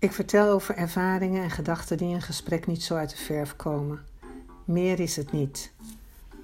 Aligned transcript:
Ik 0.00 0.12
vertel 0.12 0.50
over 0.50 0.76
ervaringen 0.76 1.42
en 1.42 1.50
gedachten 1.50 1.96
die 1.96 2.08
in 2.08 2.14
een 2.14 2.22
gesprek 2.22 2.66
niet 2.66 2.82
zo 2.82 2.94
uit 2.94 3.10
de 3.10 3.16
verf 3.16 3.56
komen. 3.56 4.04
Meer 4.64 5.00
is 5.00 5.16
het 5.16 5.32
niet. 5.32 5.72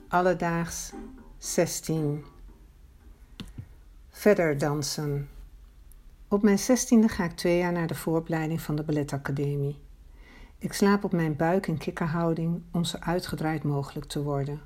Alledaags 0.09 0.93
16. 1.39 2.25
Verder 4.11 4.59
dansen. 4.59 5.29
Op 6.29 6.43
mijn 6.43 6.59
zestiende 6.59 7.09
ga 7.09 7.25
ik 7.25 7.37
twee 7.37 7.59
jaar 7.59 7.73
naar 7.73 7.87
de 7.87 7.95
vooropleiding 7.95 8.61
van 8.61 8.77
de 8.77 8.83
balletacademie. 8.83 9.79
Ik 10.59 10.73
slaap 10.73 11.05
op 11.05 11.13
mijn 11.13 11.37
buik 11.37 11.67
in 11.67 11.79
kikkerhouding 11.79 12.63
om 12.73 12.85
zo 12.85 12.97
uitgedraaid 13.01 13.63
mogelijk 13.63 14.07
te 14.07 14.23
worden. 14.23 14.61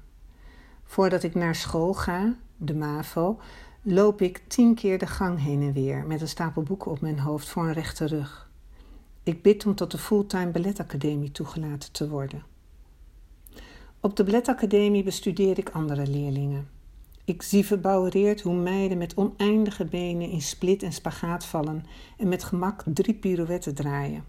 Voordat 0.85 1.23
ik 1.23 1.35
naar 1.35 1.55
school 1.55 1.95
ga, 1.95 2.35
de 2.57 2.75
MAVO, 2.75 3.41
loop 3.83 4.23
ik 4.23 4.43
tien 4.47 4.75
keer 4.75 4.99
de 4.99 5.07
gang 5.07 5.43
heen 5.43 5.63
en 5.63 5.73
weer 5.73 6.07
met 6.07 6.21
een 6.21 6.29
stapel 6.29 6.63
boeken 6.63 6.91
op 6.91 7.01
mijn 7.01 7.19
hoofd 7.19 7.49
voor 7.49 7.67
een 7.67 7.73
rechte 7.73 8.07
rug. 8.07 8.48
Ik 9.29 9.43
bid 9.43 9.67
om 9.67 9.75
tot 9.75 9.91
de 9.91 9.99
fulltime 9.99 10.51
balletacademie 10.51 11.31
toegelaten 11.31 11.93
te 11.93 12.09
worden. 12.09 12.43
Op 14.01 14.17
de 14.17 14.25
balletacademie 14.25 15.03
bestudeer 15.03 15.59
ik 15.59 15.71
andere 15.71 16.07
leerlingen. 16.07 16.69
Ik 17.25 17.43
zie 17.43 17.65
verbouwereerd 17.65 18.41
hoe 18.41 18.55
meiden 18.55 18.99
met 18.99 19.17
oneindige 19.17 19.85
benen 19.85 20.31
in 20.31 20.43
split 20.43 20.83
en 20.83 20.93
spagaat 20.93 21.45
vallen 21.45 21.85
en 22.17 22.29
met 22.29 22.45
gemak 22.45 22.83
drie 22.87 23.15
pirouetten 23.15 23.75
draaien. 23.75 24.25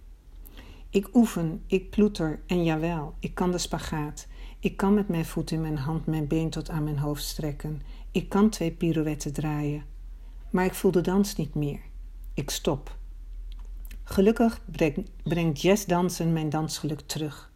Ik 0.90 1.16
oefen, 1.16 1.64
ik 1.68 1.90
ploeter 1.90 2.40
en 2.48 2.64
jawel, 2.64 3.14
ik 3.20 3.36
kan 3.36 3.52
de 3.52 3.58
spagaat. 3.58 4.28
Ik 4.60 4.78
kan 4.78 4.94
met 4.94 5.08
mijn 5.08 5.26
voet 5.26 5.52
in 5.52 5.62
mijn 5.62 5.78
hand 5.78 6.06
mijn 6.06 6.28
been 6.28 6.50
tot 6.50 6.70
aan 6.70 6.84
mijn 6.84 7.00
hoofd 7.00 7.24
strekken. 7.24 7.82
Ik 8.12 8.30
kan 8.30 8.50
twee 8.50 8.72
pirouetten 8.72 9.34
draaien. 9.34 9.84
Maar 10.50 10.66
ik 10.66 10.74
voel 10.74 10.92
de 10.92 11.02
dans 11.02 11.36
niet 11.36 11.56
meer. 11.56 11.82
Ik 12.34 12.50
stop. 12.50 12.98
Gelukkig 14.12 14.62
brengt 15.24 15.62
jazzdansen 15.62 16.34
mijn 16.34 16.50
dansgeluk 16.50 17.02
terug. 17.02 17.52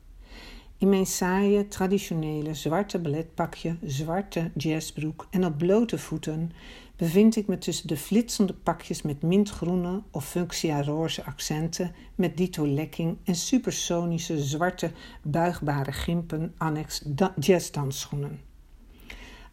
In 0.77 0.89
mijn 0.89 1.05
saaie, 1.05 1.67
traditionele 1.67 2.53
zwarte 2.53 2.99
balletpakje, 2.99 3.77
zwarte 3.85 4.51
jazzbroek 4.55 5.27
en 5.29 5.45
op 5.45 5.57
blote 5.57 5.97
voeten 5.97 6.51
bevind 6.95 7.35
ik 7.35 7.47
me 7.47 7.57
tussen 7.57 7.87
de 7.87 7.97
flitsende 7.97 8.53
pakjes 8.53 9.01
met 9.01 9.21
mintgroene 9.21 10.01
of 10.11 10.29
fuchsia 10.29 10.83
roze 10.83 11.25
accenten, 11.25 11.95
met 12.15 12.37
dito 12.37 12.67
lekking 12.67 13.17
en 13.23 13.35
supersonische 13.35 14.43
zwarte 14.43 14.91
buigbare 15.23 15.91
gimpen 15.91 16.53
annex 16.57 17.03
jazzdansschoenen. 17.39 18.39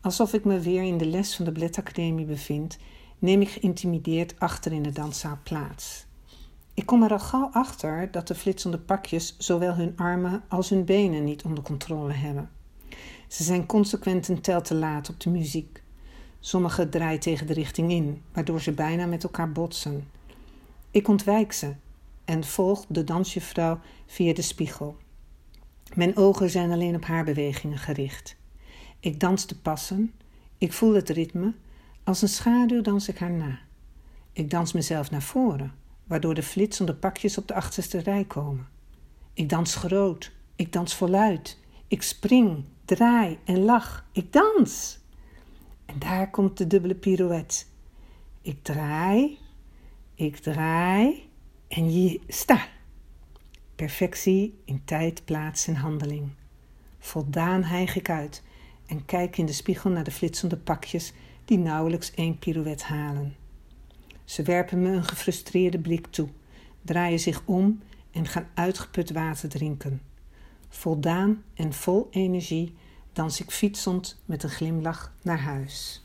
Alsof 0.00 0.32
ik 0.32 0.44
me 0.44 0.58
weer 0.58 0.82
in 0.82 0.98
de 0.98 1.06
les 1.06 1.36
van 1.36 1.44
de 1.44 1.52
balletacademie 1.52 2.26
bevind, 2.26 2.78
neem 3.18 3.40
ik 3.40 3.48
geïntimideerd 3.48 4.38
achter 4.38 4.72
in 4.72 4.82
de 4.82 4.92
danszaal 4.92 5.38
plaats. 5.42 6.08
Ik 6.80 6.86
kom 6.86 7.02
er 7.02 7.12
al 7.12 7.18
gauw 7.18 7.48
achter 7.52 8.10
dat 8.10 8.26
de 8.26 8.34
flitsende 8.34 8.78
pakjes 8.78 9.34
zowel 9.38 9.74
hun 9.74 9.92
armen 9.96 10.42
als 10.48 10.68
hun 10.68 10.84
benen 10.84 11.24
niet 11.24 11.42
onder 11.42 11.64
controle 11.64 12.12
hebben. 12.12 12.50
Ze 13.28 13.42
zijn 13.42 13.66
consequent 13.66 14.28
een 14.28 14.40
tel 14.40 14.62
te 14.62 14.74
laat 14.74 15.08
op 15.08 15.20
de 15.20 15.30
muziek. 15.30 15.82
Sommige 16.38 16.88
draaien 16.88 17.20
tegen 17.20 17.46
de 17.46 17.52
richting 17.52 17.90
in, 17.90 18.22
waardoor 18.32 18.60
ze 18.60 18.72
bijna 18.72 19.06
met 19.06 19.22
elkaar 19.22 19.52
botsen. 19.52 20.08
Ik 20.90 21.08
ontwijk 21.08 21.52
ze 21.52 21.74
en 22.24 22.44
volg 22.44 22.84
de 22.88 23.04
dansjuffrouw 23.04 23.80
via 24.06 24.34
de 24.34 24.42
spiegel. 24.42 24.96
Mijn 25.94 26.16
ogen 26.16 26.50
zijn 26.50 26.70
alleen 26.70 26.94
op 26.94 27.04
haar 27.04 27.24
bewegingen 27.24 27.78
gericht. 27.78 28.36
Ik 29.00 29.20
dans 29.20 29.46
de 29.46 29.56
passen, 29.56 30.12
ik 30.58 30.72
voel 30.72 30.94
het 30.94 31.08
ritme, 31.08 31.54
als 32.04 32.22
een 32.22 32.28
schaduw 32.28 32.82
dans 32.82 33.08
ik 33.08 33.18
haar 33.18 33.32
na. 33.32 33.58
Ik 34.32 34.50
dans 34.50 34.72
mezelf 34.72 35.10
naar 35.10 35.22
voren 35.22 35.80
waardoor 36.10 36.34
de 36.34 36.42
flitsende 36.42 36.94
pakjes 36.94 37.38
op 37.38 37.48
de 37.48 37.54
achterste 37.54 37.98
rij 37.98 38.24
komen. 38.24 38.68
Ik 39.32 39.48
dans 39.48 39.74
groot, 39.74 40.32
ik 40.56 40.72
dans 40.72 40.94
voluit, 40.94 41.58
ik 41.88 42.02
spring, 42.02 42.64
draai 42.84 43.38
en 43.44 43.64
lach, 43.64 44.04
ik 44.12 44.32
dans. 44.32 44.98
En 45.86 45.98
daar 45.98 46.30
komt 46.30 46.58
de 46.58 46.66
dubbele 46.66 46.94
pirouette. 46.94 47.64
Ik 48.42 48.62
draai, 48.62 49.38
ik 50.14 50.36
draai 50.36 51.28
en 51.68 52.02
je 52.02 52.20
sta. 52.28 52.68
Perfectie 53.76 54.60
in 54.64 54.84
tijd, 54.84 55.24
plaats 55.24 55.66
en 55.66 55.74
handeling. 55.74 56.30
Voldaan 56.98 57.62
hijg 57.62 57.96
ik 57.96 58.10
uit 58.10 58.42
en 58.86 59.04
kijk 59.04 59.38
in 59.38 59.46
de 59.46 59.52
spiegel 59.52 59.90
naar 59.90 60.04
de 60.04 60.10
flitsende 60.10 60.56
pakjes 60.56 61.12
die 61.44 61.58
nauwelijks 61.58 62.14
één 62.14 62.38
pirouette 62.38 62.84
halen. 62.84 63.39
Ze 64.30 64.42
werpen 64.42 64.82
me 64.82 64.88
een 64.88 65.04
gefrustreerde 65.04 65.78
blik 65.78 66.06
toe, 66.06 66.28
draaien 66.82 67.18
zich 67.18 67.42
om 67.44 67.82
en 68.10 68.26
gaan 68.26 68.48
uitgeput 68.54 69.10
water 69.10 69.48
drinken. 69.48 70.02
Voldaan 70.68 71.42
en 71.54 71.72
vol 71.72 72.08
energie 72.10 72.76
dans 73.12 73.40
ik 73.40 73.50
fietsend 73.50 74.20
met 74.24 74.42
een 74.42 74.50
glimlach 74.50 75.12
naar 75.22 75.40
huis. 75.40 76.04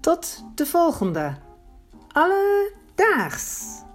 Tot 0.00 0.44
de 0.54 0.66
volgende. 0.66 1.36
Alledaags! 2.08 3.86